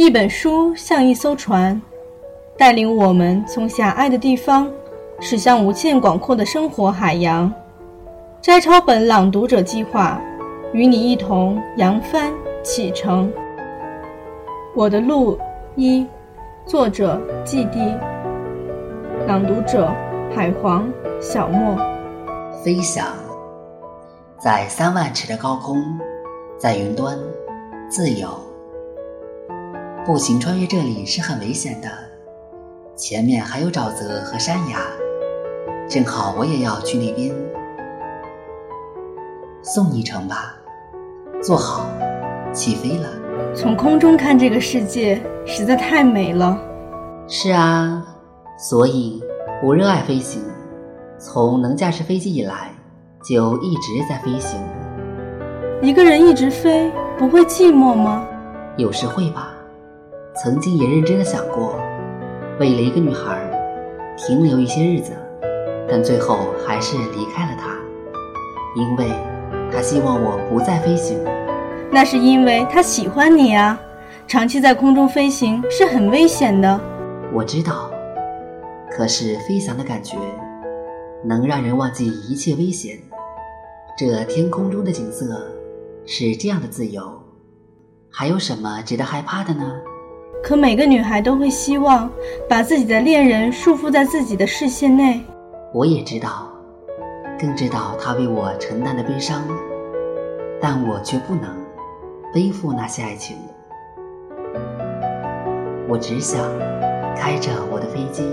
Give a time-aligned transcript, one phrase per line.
[0.00, 1.78] 一本书像一艘船，
[2.56, 4.66] 带领我们从狭隘的地方
[5.20, 7.52] 驶向无限广阔的生活海洋。
[8.40, 10.18] 摘抄本朗读者计划，
[10.72, 12.32] 与你一同扬帆
[12.62, 13.30] 启程。
[14.74, 15.38] 我的路
[15.76, 16.06] 一，
[16.64, 17.94] 作者季地，
[19.26, 19.92] 朗读者
[20.34, 20.90] 海皇
[21.20, 21.76] 小莫。
[22.64, 23.06] 飞翔
[24.38, 25.76] 在三万尺的高空，
[26.56, 27.18] 在云端
[27.90, 28.49] 自由。
[30.06, 31.88] 步行穿越这里是很危险的，
[32.96, 34.80] 前面还有沼泽和山崖，
[35.88, 37.30] 正好我也要去那边。
[39.62, 40.56] 送你一程吧，
[41.42, 41.86] 坐好，
[42.50, 43.08] 起飞了。
[43.54, 46.58] 从空中看这个世界实在太美了。
[47.28, 48.02] 是啊，
[48.58, 49.22] 所以
[49.62, 50.42] 我热爱飞行，
[51.18, 52.70] 从能驾驶飞机以来，
[53.22, 54.58] 就一直在飞行。
[55.82, 58.26] 一个人一直飞，不会寂寞吗？
[58.78, 59.54] 有时会吧。
[60.34, 61.78] 曾经也认真的想过，
[62.58, 63.42] 为了一个女孩
[64.16, 65.12] 停留一些日子，
[65.88, 67.76] 但最后还是离开了她，
[68.76, 69.06] 因为
[69.72, 71.18] 她希望我不再飞行。
[71.90, 73.78] 那是因为她喜欢你啊！
[74.28, 76.80] 长期在空中飞行是很危险的。
[77.32, 77.90] 我知道，
[78.90, 80.16] 可是飞翔的感觉
[81.24, 82.96] 能让人忘记一切危险。
[83.98, 85.50] 这天空中的景色
[86.06, 87.20] 是这样的自由，
[88.10, 89.80] 还有什么值得害怕的呢？
[90.42, 92.10] 可每个女孩都会希望
[92.48, 95.20] 把自己的恋人束缚在自己的视线内。
[95.72, 96.50] 我也知道，
[97.38, 99.42] 更知道他为我承担的悲伤，
[100.60, 101.44] 但我却不能
[102.32, 103.36] 背负那些爱情。
[105.88, 106.40] 我只想
[107.16, 108.24] 开着我的飞机，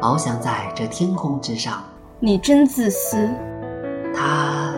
[0.00, 1.82] 翱翔在这天空之上。
[2.20, 3.28] 你真自私。
[4.14, 4.72] 他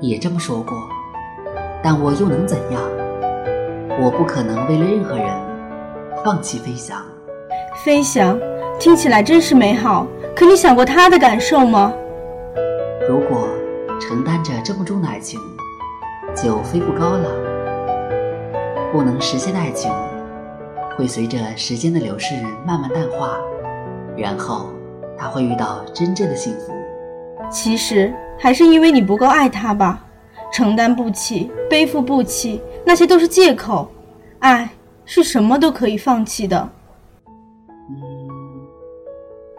[0.00, 0.76] 也这么说过，
[1.82, 2.80] 但我又能怎样？
[4.02, 5.26] 我不可能为了任何人
[6.24, 6.96] 放弃飞翔。
[7.84, 8.40] 飞翔
[8.78, 11.92] 听起来真是美好，可你想过他的感受吗？
[13.06, 13.46] 如果
[14.00, 15.38] 承担着这么重的爱情，
[16.34, 17.28] 就飞不高了。
[18.90, 19.92] 不能实现的爱情，
[20.96, 22.34] 会随着时间的流逝
[22.66, 23.36] 慢慢淡化，
[24.16, 24.70] 然后
[25.18, 26.72] 他会遇到真正的幸福。
[27.50, 30.06] 其实还是因为你不够爱他吧。
[30.52, 32.60] 承担不起，背负不起，
[32.90, 33.88] 那些都是借口。
[34.40, 34.68] 爱
[35.04, 36.68] 是什么都可以放弃的。
[37.88, 38.28] 嗯，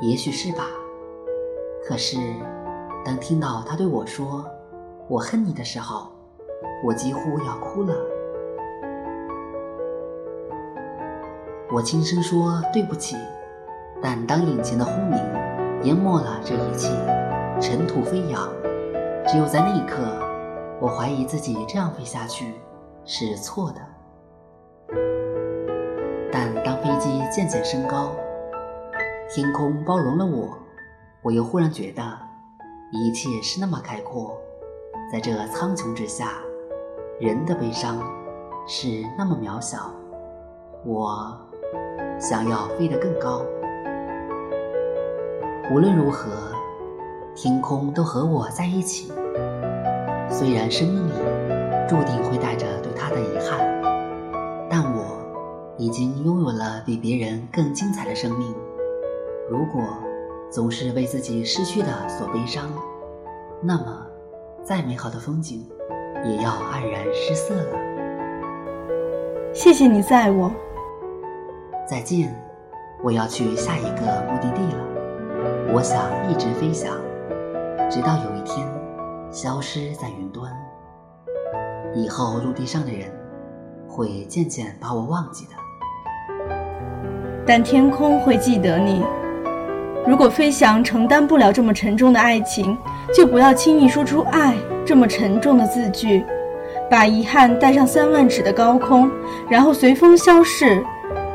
[0.02, 0.66] 也许是吧。
[1.88, 2.18] 可是，
[3.06, 4.46] 当听到他对我说
[5.08, 6.12] “我恨你”的时候，
[6.86, 7.96] 我几乎要哭了。
[11.72, 13.16] 我轻声说对不起，
[14.02, 15.18] 但当引擎的轰鸣
[15.84, 16.90] 淹没了这一切，
[17.62, 18.46] 尘土飞扬，
[19.26, 20.04] 只有在那一刻。
[20.82, 22.56] 我怀疑自己这样飞下去
[23.14, 23.82] 是错的，
[26.32, 28.16] 但当飞机渐渐升高，
[29.30, 30.58] 天空包容了我，
[31.22, 32.02] 我又忽然觉得
[32.90, 34.40] 一切是那么开阔，
[35.12, 36.42] 在这苍穹之下，
[37.20, 38.00] 人的悲伤
[38.66, 39.92] 是那么渺小。
[40.86, 41.38] 我
[42.18, 43.42] 想要飞得更高，
[45.70, 46.32] 无论如何，
[47.36, 49.12] 天空都和我在一起。
[50.30, 51.14] 虽然生命里
[51.90, 53.60] 注定会带着他的遗憾，
[54.70, 55.18] 但我
[55.76, 58.54] 已经拥有了比别人更精彩的生命。
[59.50, 59.82] 如果
[60.52, 62.72] 总是为自己失去的所悲伤，
[63.60, 64.06] 那么
[64.62, 65.68] 再美好的风景
[66.24, 67.76] 也要黯然失色了。
[69.52, 70.52] 谢谢你在我，
[71.90, 72.40] 再见，
[73.04, 75.74] 我要去下一个目的地了。
[75.74, 76.96] 我想一直飞翔，
[77.90, 78.70] 直到有一天。
[79.32, 80.52] 消失在云端，
[81.94, 83.02] 以后陆地上的人
[83.88, 85.52] 会渐渐把我忘记的，
[87.46, 89.04] 但天空会记得你。
[90.08, 92.78] 如果飞翔承担不了这么沉重的爱情，
[93.14, 96.24] 就不要轻易说出“爱”这么沉重的字句，
[96.90, 99.12] 把遗憾带上三万尺的高空，
[99.50, 100.84] 然后随风消逝，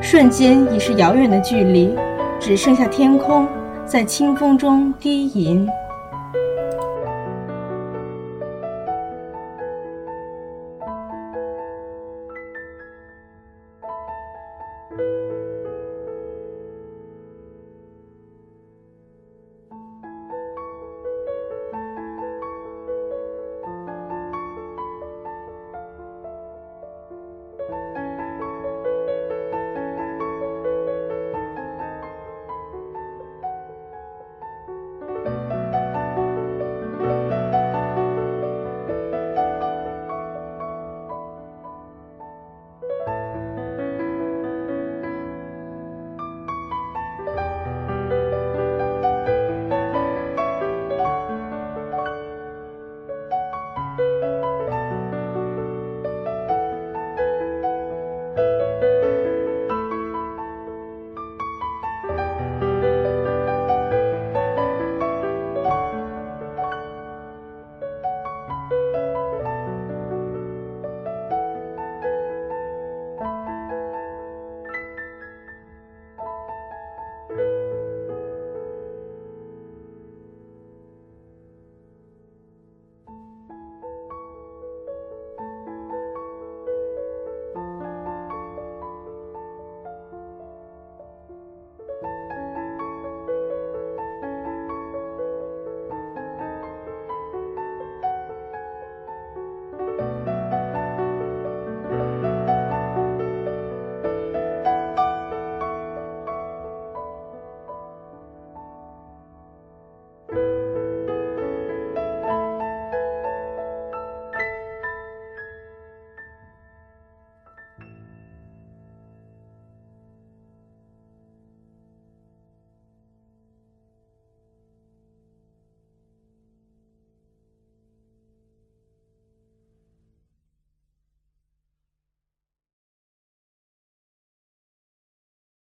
[0.01, 1.95] 瞬间已是遥远的距离，
[2.41, 3.47] 只剩下天空
[3.85, 5.69] 在清风中低吟。